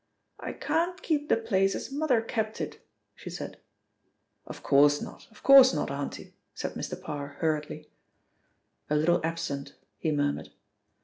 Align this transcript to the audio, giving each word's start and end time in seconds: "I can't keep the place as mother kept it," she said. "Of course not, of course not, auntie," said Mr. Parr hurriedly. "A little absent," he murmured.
"I 0.39 0.53
can't 0.53 0.99
keep 1.03 1.29
the 1.29 1.37
place 1.37 1.75
as 1.75 1.91
mother 1.91 2.23
kept 2.23 2.59
it," 2.59 2.83
she 3.13 3.29
said. 3.29 3.59
"Of 4.47 4.63
course 4.63 4.99
not, 4.99 5.29
of 5.29 5.43
course 5.43 5.75
not, 5.75 5.91
auntie," 5.91 6.33
said 6.55 6.73
Mr. 6.73 6.99
Parr 6.99 7.37
hurriedly. 7.39 7.87
"A 8.89 8.95
little 8.95 9.21
absent," 9.23 9.75
he 9.99 10.11
murmured. 10.11 10.49